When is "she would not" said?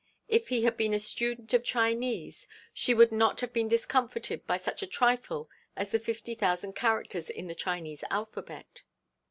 2.73-3.39